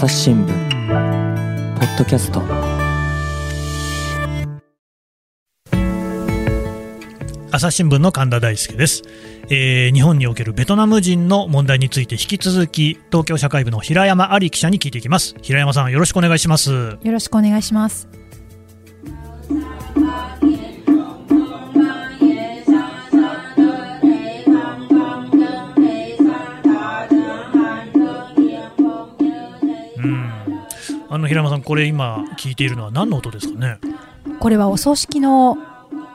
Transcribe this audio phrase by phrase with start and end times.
[0.00, 2.40] 朝日新聞ポッドキャスト。
[7.50, 9.02] 朝日新聞の神田大輔です、
[9.50, 15.34] えー日本におけるベトナム人の問題について引き続き東京社会部の平山有記者に聞いていきます。
[15.42, 16.70] 平山さんよろしくお願いします。
[16.70, 18.08] よろしくお願いします。
[31.20, 33.78] の平山さんこれ今聞いているのは何の音ですかね？
[34.38, 35.58] これはお葬式の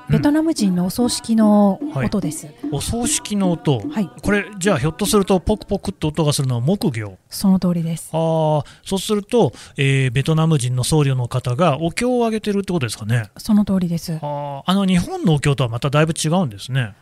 [0.08, 2.48] ベトナム人のお葬式の音です。
[2.72, 3.80] お葬式の音？
[3.90, 7.18] はい、これじゃあひょっとするとポクポクって音がするのは木魚？
[7.30, 8.10] その通りです。
[8.14, 8.64] あー。
[8.84, 13.32] そうすると、えーベトナム人の僧侶の方がお経をあげてるってことですかね？
[13.38, 14.14] その通りです。
[14.14, 14.62] あー。
[14.64, 16.94] あの日本のお経とはまただいぶ違うんですね。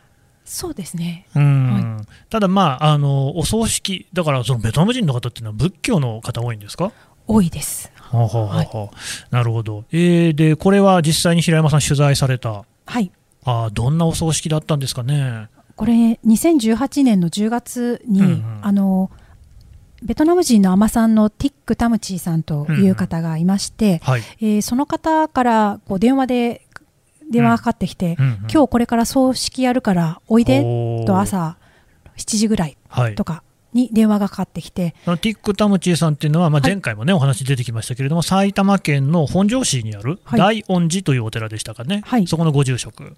[0.46, 1.26] そうですね。
[1.34, 6.92] うん、ただまああのお葬式だからそのベトナム人の方っていうのは仏教の方多いんですか？
[7.26, 7.90] 多いです。
[8.14, 9.26] はあはあはあはあ。
[9.30, 12.64] なるほど、えーでこれは実際に平山さん取材された。
[12.86, 13.10] はい。
[13.44, 15.48] あーどんなお葬式だったんですかね？
[15.76, 15.92] これ
[16.24, 18.58] 2018年の10月に、うんうん。
[18.62, 19.10] あの
[20.02, 26.66] ベトナム人の海女さんのティック・タムチーさんという方がいまして、はい、えーその方からこう電話で
[27.30, 28.24] 電話がかかってきて、うん。
[28.26, 30.62] うん今日これから葬式やるからおいで
[31.06, 31.56] と朝
[32.16, 32.76] 7時ぐらい。
[33.16, 33.42] とか
[33.74, 36.70] に電話がかかってきて、あのティック・タムチーさんっていうのは、まあ、はい。
[36.70, 40.64] 前回もね、お話出てきましたけれども、埼玉県の本庄市にあるはい。
[40.64, 42.26] 大恩寺というお寺でしたかね、はい。
[42.26, 43.16] そこのご住職、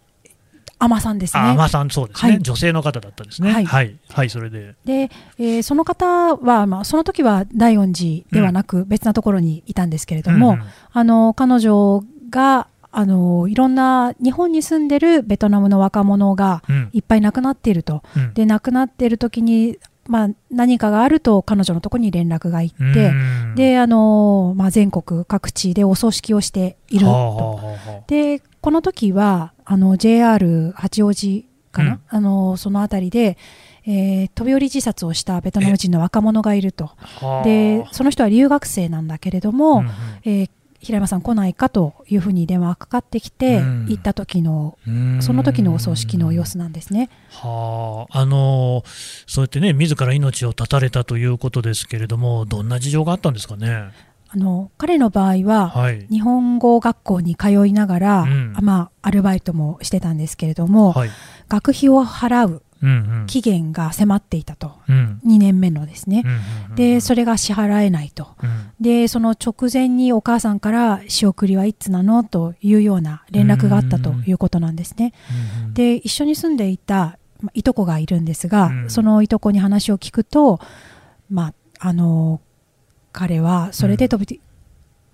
[0.79, 1.57] 海女さんですあ、ね。
[1.57, 2.43] まさん、そうですね、はい。
[2.43, 3.87] 女性の方だったですね、は、はい。
[3.89, 10.65] いはい、それで、で、えーその方は、まあ、その時は大恩寺ではなく別なところにいたんですけれども、うんうん。
[10.93, 16.91] あの彼女があのいろんな日本に住んでるベトナムの若者がうん。
[16.93, 18.03] いっぱい亡くなっていると。
[18.17, 18.35] うん。
[18.35, 23.55] で亡くなっている時に、まあ、何かがあると彼女のところに連絡が行って、うん。
[23.55, 27.61] であの、まあ、全国各地でお葬式をしていると。
[28.07, 32.01] でこの時はあの JR 八王子かな、うん。
[32.09, 33.39] あのその辺りで、
[33.87, 36.91] えー飛び降り自殺をしたベトナム人の若者がいると。
[37.21, 37.45] はあ。
[37.45, 39.91] でその人は留学生なんだけれども、うんうん。
[40.25, 40.51] えー
[40.87, 43.87] 平山さん来ないかというふうに電話がかかってきて、うん。
[43.89, 45.19] 行った時のうん。
[45.21, 47.11] その時のお葬式の様子なんですね。
[47.31, 48.85] はあ、あの
[49.27, 53.91] そうやってね、自ら命を絶たれたということですけれども、どんな事情があったんですかね？
[54.29, 58.53] あの彼の場合は、はい、日本語学校に通いながら、うん。
[58.57, 61.11] あまあ、アルバイトもしてたんですけれども、はい、
[61.49, 62.63] 学費を払う
[63.27, 64.73] 期限が迫っていたと。
[64.89, 65.21] うん。
[65.27, 68.29] 2年目のですね、うんでそれが支払えないと。
[68.43, 68.71] うん。
[68.81, 75.13] でその直前にお母さんから仕送りはいつなのというような連絡があったということなんですね。
[75.73, 78.91] で一緒に住んでいたまあいとこがいるんですが、うん。
[78.91, 80.61] そのいとこに話を聞くと、
[81.31, 81.49] ま
[81.81, 82.41] あ、あの
[83.13, 84.41] 彼はそれで飛び,、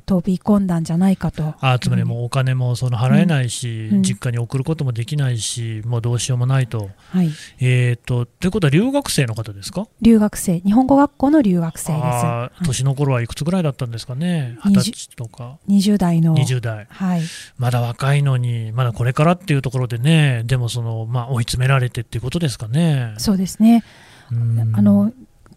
[0.05, 1.55] 飛び込んだんじゃないかと。
[1.61, 4.03] あつまりもうお金もその払えないし、うん。
[4.03, 6.91] 実家に送ることもできないし、もうどうしようもないと。
[7.11, 7.31] はい、
[7.61, 9.87] えー、とということは留学生の方ですか？
[10.01, 10.61] 留学生。
[10.61, 11.99] 日本語学校の留学生で
[12.59, 12.65] す。
[12.67, 15.59] 年の頃はいくつぐらいだったんですかね、二十歳とか。
[15.69, 16.35] 20代の。
[16.37, 17.23] 20代、はい、
[17.59, 23.15] まだ若いのに、まだこれからっていうところでね、でもその、まあ、追い詰められてっていうことですかね？
[23.19, 23.85] そうですね。
[24.31, 24.73] うん。
[24.75, 25.13] あの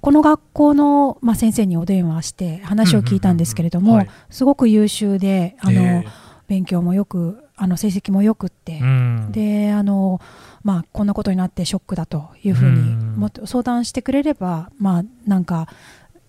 [0.06, 6.06] この学校の、まあ、先生にお電話して話を聞いたんですけれども、すごく優秀であの、え
[6.48, 8.86] 勉強もよくあの成績もよくってー、う
[9.30, 9.32] ん。
[9.32, 10.22] であの、
[10.62, 13.16] まあ、こんなことになってショックだというふうにうん。
[13.16, 15.68] も相談してくれれば、まあ、なんか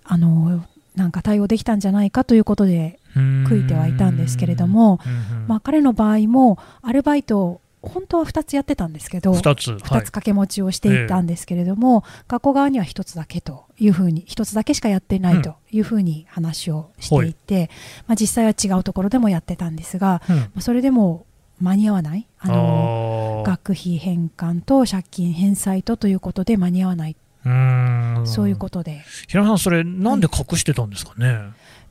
[0.05, 0.65] あの
[0.95, 5.01] なんか対応できたんじゃないかということで悔いてはいたんですけれども、
[5.49, 9.81] まあ、彼の場合もアルバイトを本当は2つやってたんですけど二つ、2はい。
[9.81, 17.71] つ掛け持ちをしていたんですけれども、学校側には1つだけというふうに1つだけしかやってないというふうに話をしていて、
[18.07, 20.37] まあ、実際は違うところでもやってたんですが、うん。
[20.37, 21.27] まあそれでも
[21.61, 28.27] 間に合わないあの学費返還と借金返済とということで間に合わない、うーん。
[28.27, 29.05] そういうことで。
[29.27, 31.39] 平野さん、それ、なんで隠してたんですかね？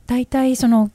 [0.06, 0.90] 大体その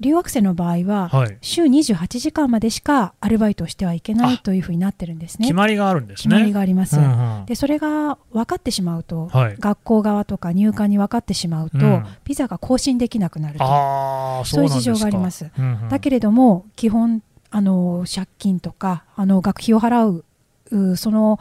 [0.00, 5.54] 留学生の場合ははい、週28時間までしかアルバイトをしてはいけないあというふうになってるんですね決。
[5.54, 6.52] まりがあるんです決まりね。
[6.52, 6.96] があります。
[6.98, 15.50] うんうんでそれが分かってしまうと、はい学校側とか入管に分かってしまうと、うんビザが更新できなくなるとそういう事情があります。
[15.58, 20.24] うんうんだけれども基本あの借金とかあの学費を払う
[20.70, 21.40] うその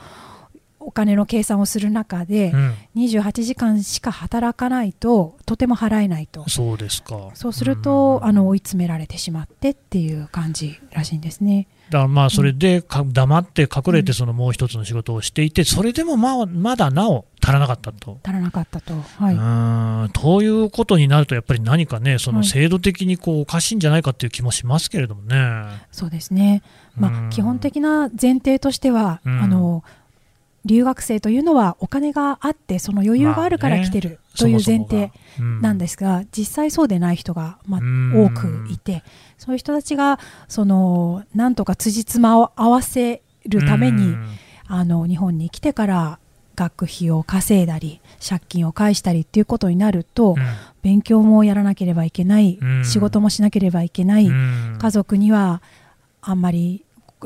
[0.80, 7.30] お金の計算をする中で、うん28時間しか働かないととても払えないとそうですか。
[7.34, 11.68] そうすると、うんあの追い詰められてしまってっていう感じらしいんですね。
[11.90, 18.20] だからまあそれでか黙って隠れてそのもう一つの仕事をしていて、それでもまあまだなお足らなかったと。
[18.24, 18.94] 足らなかったと。
[19.18, 25.38] はい、うんということになると、やっぱり何かね、その制度的にこうおかしいんじゃないかっていう気もしますけれどもね。
[25.92, 26.62] そうですね、
[26.96, 29.84] まあ、基本的な前提としては、あの
[30.66, 35.12] 留学生というのはお金があってその余裕があるから来てるという前提
[35.62, 39.04] なんですが、実際そうでない人が、まあ、多くいて
[39.38, 44.16] そういう人たちがそのなんとか辻褄を合わせるために
[44.68, 46.20] あの日本に来てから
[46.56, 50.36] 学費を稼いだり借金を返したりっていうことになると、
[50.82, 54.30] 勉強もやらなければいけない、仕事もしなければいけない、
[54.78, 55.62] 家族には
[56.22, 56.84] あんまり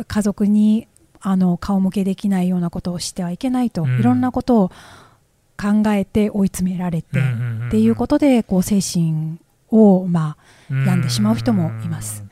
[0.07, 0.87] 家族に
[1.25, 4.71] あの顔向けできないようなことをしてはいけないと、いろんなことを
[5.57, 7.19] 考えて追い詰められて、
[7.67, 9.39] っていうことでこう精神
[9.69, 10.35] をま
[10.69, 12.22] あ病んでしまう人もいます。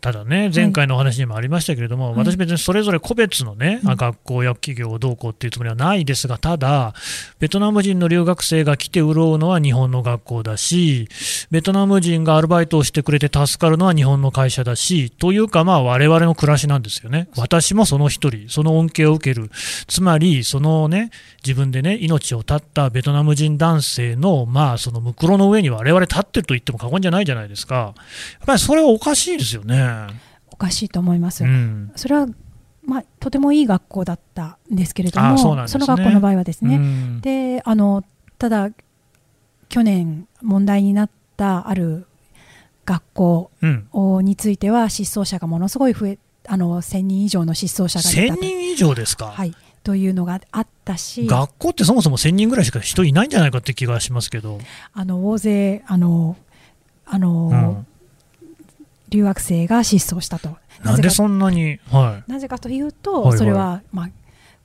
[0.00, 6.94] ただね、前回のお話にもありましたけれども、はい、私、別にそれぞれ個別のね、はい、学校や企業をどうこうっていうつもりはないですが、ただ、
[7.40, 11.08] ベトナム人の留学生が来て潤うのは日本の学校だし、
[11.50, 17.28] ベトナム人がアルバイトをしてくれて助かるのは日本の会社だし、というか、まあ、我々の暮らしなんですよね。
[17.36, 19.50] 私もその一人、その恩恵を受ける。
[19.88, 21.10] つまり、そのね、
[21.44, 27.74] 自分でね、命を絶ったベトナム人男性の、まあ、そのむくろの上に我々立ってると言っても過言じゃないじゃないですか。
[27.74, 27.94] やっ
[28.46, 29.87] ぱりそれはおかしいですよね。
[30.50, 31.44] おかしいと思います。
[31.44, 32.26] うん、それは
[32.88, 38.02] まあ、とてもいい学校だったんですけれども、そね、その学校の場合はですね、うん、であの
[38.38, 38.70] ただ、
[39.68, 42.06] 去年問題になったある
[42.86, 43.50] 学校
[44.22, 54.60] については、失踪者がものすごい増え、あの1000人以上の失踪者が出た1000人以上ですか、はい、というのがあったし、学校ってそもそも1000人ぐらいしか人いないんじゃないかって気がしますけど、
[54.94, 56.36] あの大勢、あの
[57.04, 57.86] あの、うん
[59.10, 60.56] 留学生が失踪したと。
[60.82, 64.10] なんでそんなに、はい、なぜかというと、はいはい、それは、まあ、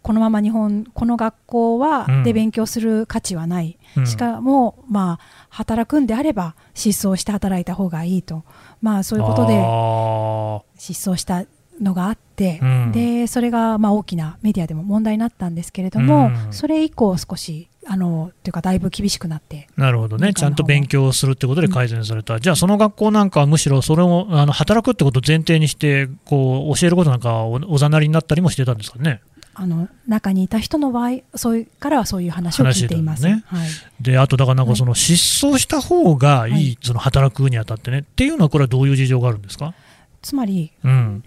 [0.02, 8.44] このまま日本この学校は、うん、で勉強する価値はない、うん、しかも、まあ、働くんであれば失踪して働いた方がいいと、
[8.82, 9.54] まあ、そういうことで
[10.80, 11.46] 失踪した
[11.82, 19.68] のがあって、うん、でそれがまあ大きなメディアでも問題になったんですけれども、それ以降少しあのというかだいぶ厳しくなって。
[19.76, 29.22] なるほどね、ちゃんと勉強するってことで改善された、うん、じゃあ、その学校なんかはむしろそれをあの働くってことを前提にしてこう教えることなんかおおざなりになったりもしてたんですかね。
[29.56, 33.24] あの中にいた人の場合そういうからはそういう話を聞いています。
[33.24, 33.44] ね。
[33.46, 33.68] はい、
[34.02, 38.00] であとだからなんかその失踪した方がいい、はい、その働くにあたってね。
[38.00, 39.76] っていうのはこれはどういう事情があるんですか？
[40.24, 41.24] つまり、うん、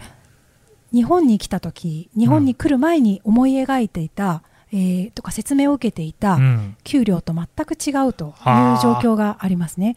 [0.92, 4.42] 日本に来た時日本に来る前に思い描いていた、
[4.76, 6.38] えー、とか説明を受けていた
[6.84, 8.34] 給料と全く違うという
[8.82, 9.96] 状況がありますね。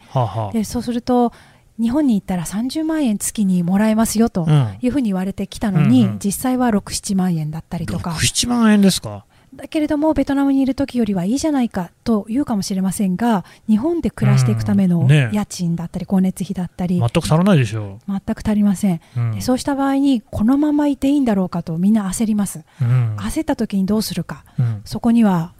[0.54, 1.32] でそうすると
[1.78, 4.46] 日本に行ったら30万円月にもらえますよと
[4.80, 8.10] いうふうに言われてきたのに、うんうんうん、実際は6、7万円だったりとか。
[8.10, 9.24] 6、7万円ですか？
[9.54, 18.12] だけれどもベトナムにいる時よりはいいじゃないかと言うかもしれませんが日本で暮らしていくための家賃だったり、光熱費だったり全く足らないでしょう。
[18.12, 25.52] 全く足りません、うん、そうした場合にこのままいていいんだろうかとみんな焦ります、うん、焦った時にどうするか、うん、そこには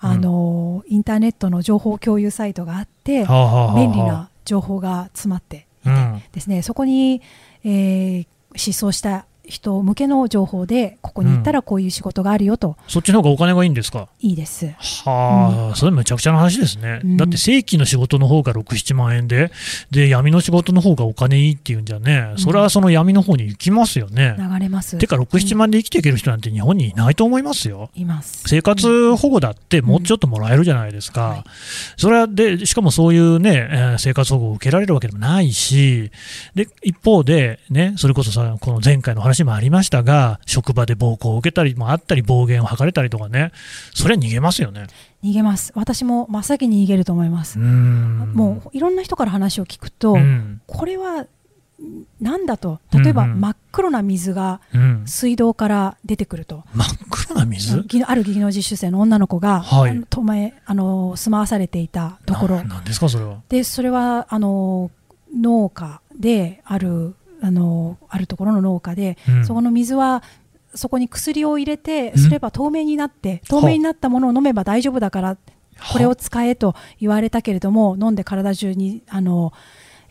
[0.00, 3.26] あの、インターネットの情報共有サイトがあって、
[3.74, 7.20] 便利な情報が詰まっていてですね、そこに、
[7.64, 14.08] えー、失踪した人向けの情報でここに行ったらこういう仕事があるよと、うん、そっちの方がお金がいいんですか？
[14.20, 14.66] いいです。
[15.04, 19.50] はあ、うん、それめちゃくちゃな話ですね、うん、だって正規の仕事の方が67万円で
[19.90, 22.34] で闇の仕事の方がお金いいっていうんじゃね。
[22.36, 24.98] それはその闇の方に行きますよね、流れます。
[24.98, 27.90] てか67万で生きていける人なんて日本にいないと思いますよ。
[27.94, 28.42] います。
[28.46, 31.44] 生活保護だってもうちょっともらえるじゃないですか、はい、
[31.96, 36.10] それはでしかもそういうね、えー、生活保護を受けられるわけでもないし。
[36.54, 43.52] で一方でねそれこそさこの前回の話もありましたが職場で暴行を受けたりもあったり、暴言を吐かれたりとかね、
[43.94, 44.86] それは逃げますよね。
[45.22, 45.72] 逃げます。
[45.74, 47.58] 私も真っ先に逃げると思います。
[47.58, 50.16] もういろんな人から話を聞くと、
[50.66, 51.26] これは
[52.20, 52.80] なんだと。
[52.92, 54.60] 例えば、真っ黒な水が
[55.06, 57.84] 水道から出てくると、真っ黒な水？
[58.04, 62.64] ある技能実習生の女の子が、はい、と前あの住まわされていたところ。
[62.64, 63.42] なんですかそれは。
[63.48, 64.90] でそれはあの
[65.36, 70.22] 農家であるあのあるところの農家で、うん、そこの水は
[70.74, 75.36] そこに薬を入れてすれば透明になって、透明になったものを飲めば大丈夫だから
[75.92, 79.52] これを使えと言われたけれども飲んで体中にあの、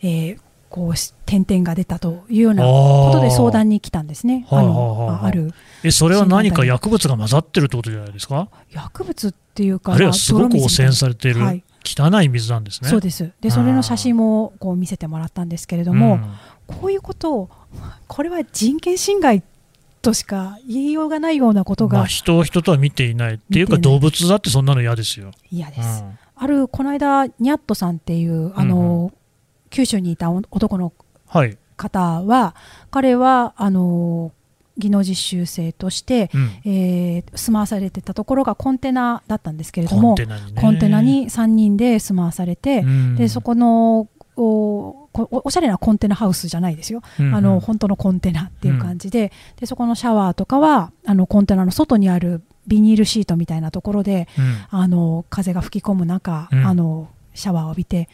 [0.00, 0.38] えー、
[0.70, 0.94] こう
[1.26, 4.46] 点々が出たというようなことで相談に来たんですね。
[4.50, 5.30] あのあ。
[5.30, 5.52] る。
[5.84, 8.48] えそれは何か薬物が混ざってるってことじゃないですか？
[8.72, 12.90] 薬物っていうかあるいはすごく汚染されている、はい、汚い水なんですね。
[12.90, 13.30] そうです。
[13.40, 16.34] でそれの写真もこう見せてもらったんですけれども、うん、
[16.68, 17.50] こういうことを
[18.06, 19.42] これは人権侵害
[20.02, 25.32] としか言いようがないようなことが、まあ、人を人とは見ていないっていうか動物だってそんなの嫌ですよ。
[25.50, 29.12] 嫌です、うん、あるこの間ニャットさんっていうあの、うんうん、
[29.70, 30.92] 九州にいた男の
[31.76, 32.54] 方は、はい、
[32.90, 34.32] 彼はあの
[34.76, 40.14] 技能実習生として、うん、えー、住まわされてたところがコンテナだったんですけれども
[40.60, 49.24] コンテナに3人で住まわされて、うん、でそこのおおしゃれなコンテナハウスじゃないですよ、うんうん、あの本当のコンテナっていう感じで。
[49.24, 58.08] うん、でそこのシャワーとかはあのコンテナの外にあるビニールシートみたいなところで、うん、あの風が吹き込む中、うん、あのシャワーを浴びて、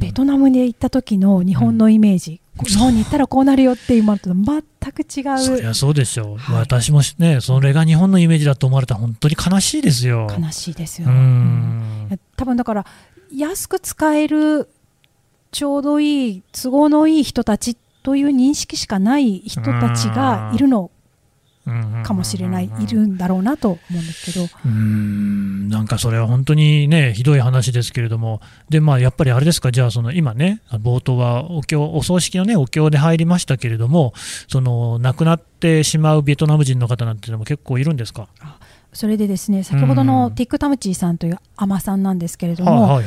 [0.00, 5.38] ベトナムに行った時の日本のイメージ、日本に行ったらこうなるよっていうものと全く違う。
[5.38, 10.26] そりゃそうでしょう、はい、私もねそれが日本のイメージだと思われたら本当に悲しいですよ。
[10.36, 12.86] 悲しいですよ、うん、多分だから
[13.32, 14.68] 安く使える
[15.52, 20.90] ちょうどいい都合のいい人たちという認識しかない人たちがいるの
[22.02, 24.46] かもしれない、いるんだろうなと思うんですけど。
[24.64, 25.68] うん。
[25.68, 34.14] なんかそれは本当にね、ひどい話ですけれども、でまあ、やっぱりあれですか、じゃあ、その今ね、冒頭はお経お葬式の、ね、お経で入りましたけれども、
[34.48, 38.28] その亡くなってしまうベトナム人の方なんていうのも結構いるんですか？
[38.92, 43.00] それでですね先ほどのティック・タムチーさんという海女さんなんですけれども、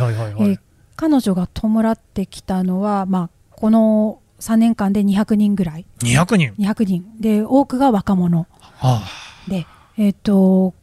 [0.96, 5.86] 彼女が弔ってきたのは、まあ、この3年間で200人ぐらい。
[6.00, 9.04] 200人 ,200 人で多くが若者、はあ、
[9.48, 9.66] で
[9.98, 10.74] えっ、ー、と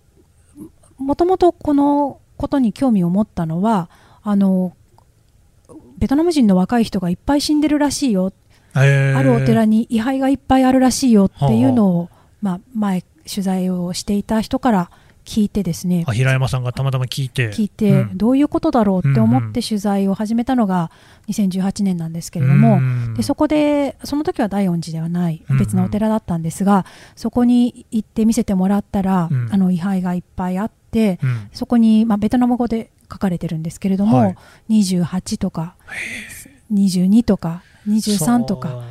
[0.99, 3.91] もともとこのことに興味を持ったのは
[4.23, 4.75] あの
[5.99, 8.33] ベトナム人の若い人がいっぱい死んでるらしいよ、
[8.75, 14.91] えー、あるお寺に位牌がいっぱいあるらしいよっていうのを、はあ、まあ、前取材をしていた人から
[15.25, 17.51] 聞いてですね平山さんがたまたま聞いて。
[17.51, 20.91] 聞いて、うん、どういうことだろうって思って取材を始めたのが
[21.29, 23.05] 2018年なんですけれども、うん。
[23.07, 26.85] うん、でそこでその時は大恩寺ではない別のお寺だったんですが、うんうん、
[27.17, 34.37] そこに行って見せてもらったら、うん、あの位牌がいっぱいあって、うん、そこに、まあ、ベトナム語で書かれてるんですけれども、はい、
[34.69, 35.75] 28とか
[36.73, 38.85] 22とか23とか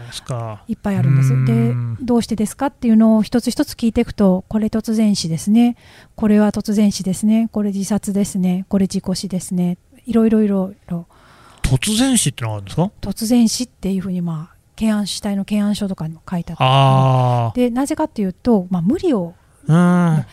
[0.68, 1.46] いっぱいあるんです。
[1.46, 5.76] でどうしてですかっていうのを一つ一つ聞いていくとこれ突然死ですね。
[6.16, 7.50] これは突然死ですね。
[7.52, 8.66] これ自殺ですね。
[8.70, 9.78] これ事故死ですね。
[10.06, 11.06] いろいろいろいろ。
[11.64, 12.92] 突然死ってのがあるんですか？
[13.02, 17.70] 突然死っていうふうにまあ検案主体の検案書とかにも書いてあって。
[17.70, 19.36] でなぜかっていうと、まあ、無理を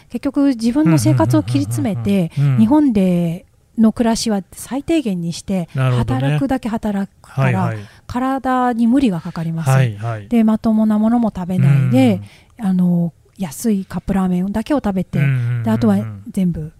[0.09, 3.46] 結局自分の生活を切り詰めて日本で
[3.79, 7.75] の暮らしは最低限にして、働くだけ働くから、
[8.07, 12.21] 体に無理がかかります、はいはい、でまともなものも食べないで、
[12.59, 15.21] あの安いカップラーメンだけを食べて、
[15.65, 15.99] であとは
[16.31, 16.73] 全部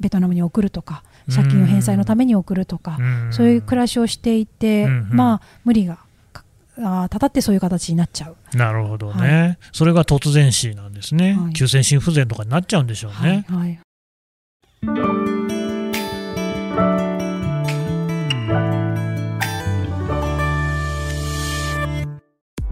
[0.00, 1.04] ベトナムに送るとか
[1.34, 2.98] 借金を返済のために送るとか、
[3.30, 5.98] そういう暮らしをしていて、まあ無理が
[6.78, 8.56] あたたってそういう形になっちゃう。
[8.56, 13.44] なるほどね、はい、それが突然死なんですね、はい、急性心不全とかになっちゃうんでしょうね。
[13.48, 13.78] はい、はい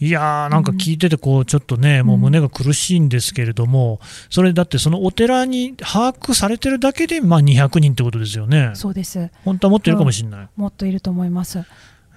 [0.00, 4.00] いやー、なんか聞いてて、こう、ちょっとね、もう胸が苦しいんですけれども、
[4.30, 8.72] それだってそのお寺に把握されてるだけで、まあ200人ってことですよね。
[8.74, 9.30] そうです。
[9.44, 10.48] 本当はもっといるかもしれない。
[10.56, 11.64] もっといると思います。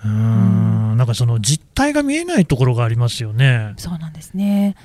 [0.04, 3.74] うんなんかその実態が見えないところがありますよね。
[3.78, 4.76] そうなんですね。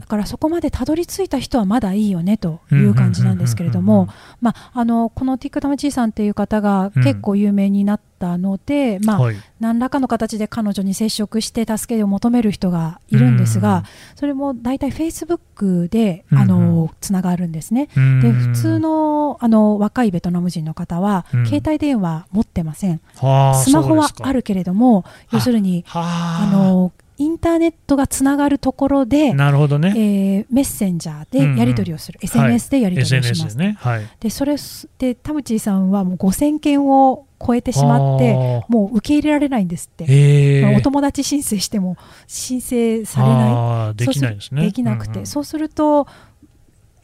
[0.00, 4.08] だからそこまでたどり着いた人はまだいいよねという感じなんですけれども、
[4.40, 13.84] まああのこのティックタムチーさんっていう方が結構有名になったので、まあ、はい、何らかの形で彼女に接触して助けを求める人がいるんですが、
[14.16, 17.86] それも大体フェイスブックであのつながるんですね。
[17.86, 23.00] で普通のあの若いベトナム人の方は、携帯電話持ってません。
[23.14, 23.22] ス
[23.70, 25.84] マホはあるけれども、要するに
[26.24, 33.56] あのインターネットがつながるところで、なるほどね、えー、メッセンジャーでやり取りをする、うんうん、SNS でやり取りをします。
[33.56, 33.76] ね。
[33.78, 34.56] はい、でそれ
[34.98, 38.34] で田淵さんはもう5000件を超えてしまって
[38.68, 43.94] もう受け入れられないんですって、お友達申請しても申請されない。
[43.94, 44.62] できないですね。
[44.62, 46.08] できなくて、うんうん、そうすると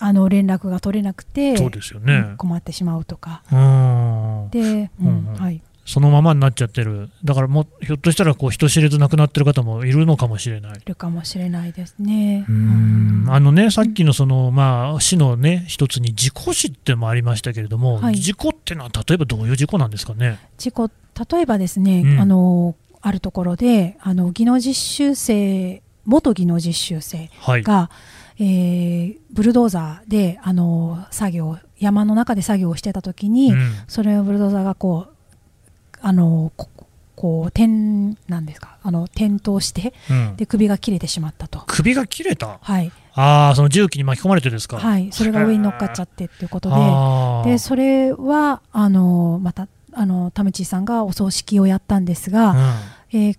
[0.01, 3.43] あの連絡が取れなくてそうですよ、ね、困ってしまうとか。
[4.51, 5.35] で、うん。
[5.39, 10.73] はいそのままになっちゃってる、だからもひょっとしたらこう人知れず亡くなってる方もいるのかもしれない。
[10.73, 12.47] いるかもしれないですね。
[12.49, 13.27] うん。
[13.29, 20.39] あのねさっきのその、まあ、死の、ね、一つに事故死ってもありましたけれども、はい、事故っていうのは例えばどういう事故なんですかね？
[20.57, 27.31] 事故例えばですね、うん、あのあるところであの技能実習生元技能実習生
[27.63, 27.91] が、は
[28.39, 35.15] い、えー、ブルドーザーであの作業山の中で作業をしてた時に、うん、それをブルドーザーがこう
[36.03, 36.53] あの
[37.17, 37.67] こう転
[38.29, 38.79] なんですか？
[38.83, 41.63] あの転倒して、うん、で首が切れてしまったと。
[41.67, 42.59] 首が切れた？
[42.63, 42.91] はい。
[43.13, 44.79] ああその重機に巻き込まれてですか？
[44.79, 45.11] はい。
[45.13, 46.71] それが上に乗っかっちゃってっていうこと
[47.45, 47.51] で。
[47.53, 52.59] でそれはあのまたあの田淵さんがお葬式をやったんですが、うん、
[53.19, 53.39] えー、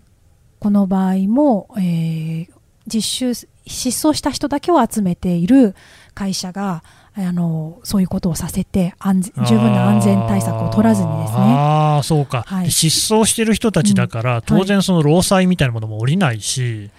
[0.60, 2.48] この場合も、えー、
[2.86, 5.76] 実習失踪した人だけを集めている
[6.14, 11.40] 会社があのそういうことをさせて安十分な安全対策を取らずにですね。
[11.40, 16.90] あそうか、はい、失踪している人たちだから、うん、当然その労災みたいなものも降りないし、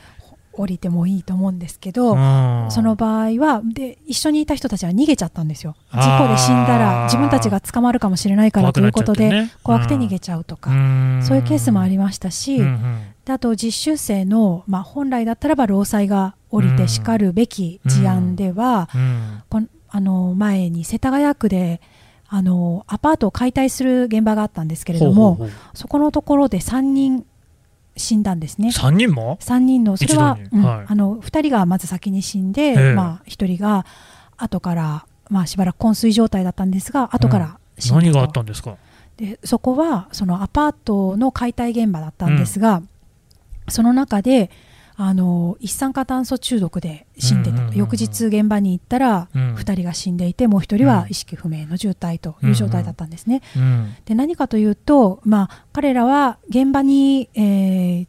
[0.52, 2.10] 降りてもいいと思うんですけど、
[2.70, 5.74] その場合はで一緒にいた人たちは逃げちゃったんですよ。
[5.92, 10.70] 事故で死んだら自分たちが捕まるかもしれないからということで怖く,、ね、怖くて逃げちゃうとか、
[11.22, 18.90] そういうケースもありましたし、うんうん、であと実習生の、まあ、本来だったらば労災が降りてしかるべき事案では、
[19.48, 21.82] このあの前に世田谷区で
[22.26, 27.26] あのアパートを解体する現場があったんですけれどもそこのところで3人
[27.94, 28.68] 死んだんですね。
[28.68, 33.84] 3人も ?3 人のそれは、うんはい、あの2人がまず先に死んで、まあ、1人が
[34.38, 38.78] 後から、まあ、しばらく昏睡状態だったんですが後から死んだ、うん、何があったんですか？
[39.18, 42.88] でそこはそのアパートの解体現場だったんですが、うん、
[43.68, 44.50] その中で
[45.04, 53.42] あの一酸化炭素中毒で死んでた、うんうんうんうん、翌日現場に行ったら、うん、2人が死んでいてもう1人は意識不明の重体という状態だったんですね。
[53.56, 58.06] うんうん、で何かというと、まあ、彼らは現場に、えー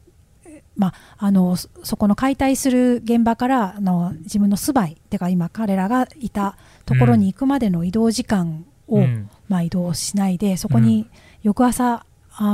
[0.75, 11.09] まあ、あのそこの解体する現場からあの自分の住まいてか今彼らがいたところに行くまでの移動時間を、うん、まあ、移動しないでそこに
[11.41, 12.05] 翌朝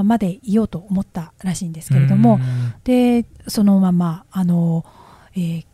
[0.03, 2.39] までいようと思ったらしいんですけれども、
[2.83, 4.85] でそのままあの、
[5.35, 5.65] えー、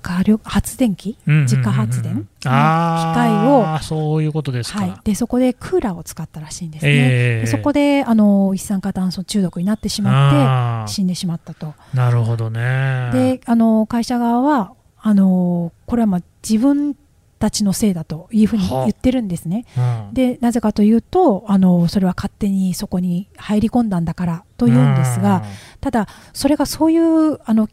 [0.00, 11.74] 火力発電機、自家発電の機械をそういうことですはい、でそこでクーラーを使ったらしいんですね、えー、そこであの一酸化炭素中毒になってしまって死んでしまったと。
[11.94, 13.10] なるほどね。
[13.12, 16.96] であの会社側はあのこれはまあ自分
[17.42, 19.66] たちのせいだというふうに言ってるんですね。
[19.76, 19.80] う
[20.12, 25.42] ん、でなぜかというとあのそれは勝手にそこに入り込んだんだからというんですが、
[25.80, 27.68] ただそれがそういうあの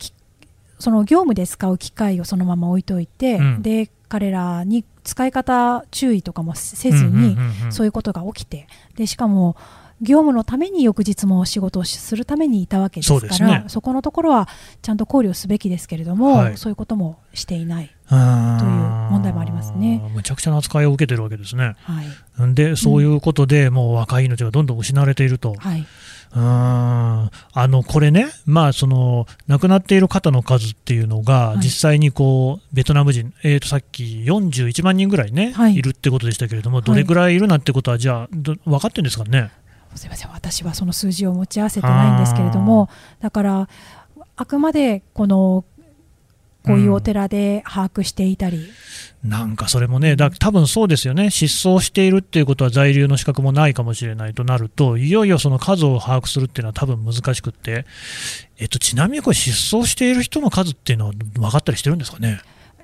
[0.80, 7.38] その業務で使う機械をそのまま置いといて、うん、で彼らに使い方注意とかもせずに、
[7.70, 9.56] そういうことが起きてでしかも
[10.02, 13.34] 業務のために翌日も仕事をするためにいたわけですから
[13.70, 14.48] そ、ね,、このところは
[14.82, 20.02] ちゃんと考慮すべきですけれども、はい、そういうこともしていないという問題もありますね。
[20.14, 21.76] むちゃくちゃな扱いを受けてるわけですね。
[21.84, 22.02] は
[22.48, 25.54] い、でそういうことで、うん、もう若い命がどんどん失われていると。
[25.58, 25.86] はい。
[26.32, 39.52] うんあのこれね、まあ、その亡くなっている方の数っていうのが、実際にこうベトナム人、えー、とさっき41万人ぐらいね、はい、いるってことでしたけれども、どれぐらいいるなってことは、じゃあ、分かってるんですかね？
[40.00, 40.32] すみません。
[40.32, 43.70] 私はその数字を持ち合わせてないんですけれどもだから
[44.36, 45.66] あくまでこの
[46.66, 48.70] こういうお寺で把握していたり、
[49.24, 57.86] うん、なんかそれもね、だ多分そうですよね、失踪しているっていうことは在留の資格もないかもしれないとなると、いよいよその数を把握するっていうのは多分難しくって、
[58.58, 62.42] えっと、ちなみにこれ、失踪している人の数っていうのは分かったりしてるんですかね？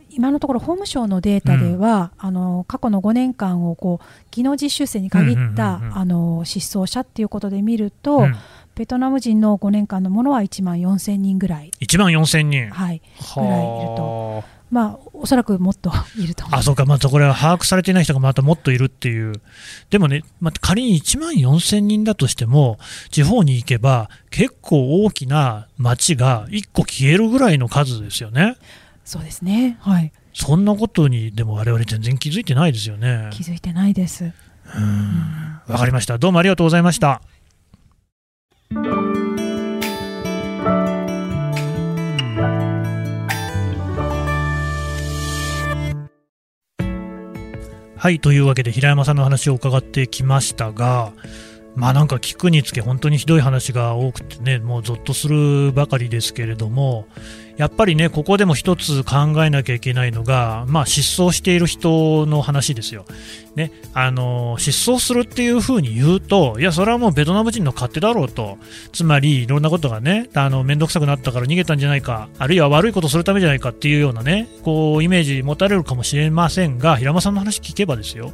[0.10, 8.36] 今のところ法務省のデータでは、うん、あの過去の5年間をこう技能実習生に限ったあの失踪者っていうことで見ると、うん、
[8.76, 11.72] ベトナム人の5年間のものは1万4000人ぐらい。
[11.80, 12.70] 1万4000人。
[12.70, 13.02] はい。
[13.36, 14.44] ぐらいいると。
[14.72, 19.34] まあ、おそらくもっと いるとあそうか、またこれは把握されていない人がまたもっといるっていう、
[19.90, 22.78] でもね、まあ、仮に1万4000人だとしても、
[23.12, 28.56] 地方に行けば、結構大きな町が1個消えるぐらいの数ですよね。
[29.06, 29.78] そうですね。
[29.82, 30.12] はい。
[30.34, 33.30] そんなことにでも我々全然気づいてないですよね。
[33.32, 34.26] 気づいてないです。
[34.26, 34.28] う
[34.80, 35.62] ん。
[35.68, 36.18] わかりました。
[36.18, 37.22] どうもありがとうございました。
[47.96, 51.12] はい、というわけで平山さんの話を伺ってきましたが、
[51.76, 57.08] まあなんか聞くにつけ本当にひどい話が多くてね、もうぞっとするばかりですけれども、
[57.58, 63.06] やっぱりね、ここでも一つ考えなきゃいけないのが、まあ、失踪している人の話ですよ。
[63.56, 68.58] ね、あの失踪するっていうふうに言うと、いや、それはもうベトナム人の勝手だろうと、
[68.92, 78.34] つまりいろんなことがね、あの面倒くさくなったから逃げたんじゃないか、あるいは悪いことするためじゃないかっていうようなね、こうイメージ持たれるかもしれませんが、平間さんの話聞けばですよ、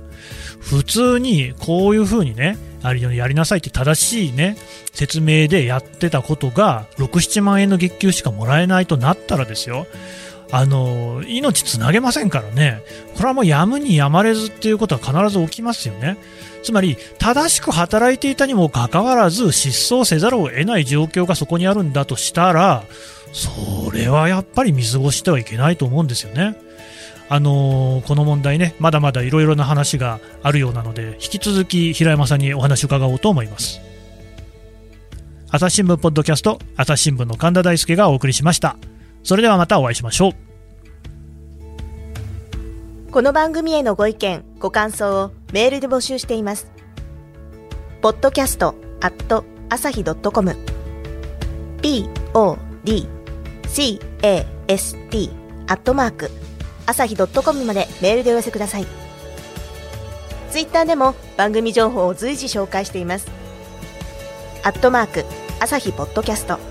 [0.60, 4.57] 普通にこういうふうにね、あるようにやりなさいって正しいね、
[4.91, 9.88] 説明でやってたことが、6、7万円の月給しかもらえないとななったらですよ、
[10.52, 12.82] あの命つなげませんからね、
[13.15, 16.17] これはもうやむにやまれずっていうことは必ず起きますよね。
[16.63, 22.84] つまり、正しく働いていたにもかかわらず、失踪せざるを得ない状況がそこにあるんだとしたら、
[23.34, 26.56] それはやっぱり見過ごしてはいけないと思うんですよね。
[27.30, 33.80] あのー、この問題ね、まだまだいろいろな話があるようなので、引き続き平山さんにお話を伺おうと思います。
[35.50, 38.76] 朝日新聞ポッドキャスト、朝日新聞の神田大輔がお送りしました。
[39.23, 40.31] それではまたお会いしましょう。
[43.12, 46.71] この番組へのご意見、ご感想をメールで募集しています。
[48.01, 50.55] podcast at 朝日 .com
[52.34, 52.81] podcast
[55.67, 56.31] アットマーク
[56.86, 58.88] 朝日 .com までメールでお寄せください。
[60.49, 63.27] ツイッターでも番組情報を随時紹介しています。
[64.63, 65.25] アットマーク
[65.60, 66.70] 朝日ポッドキャスト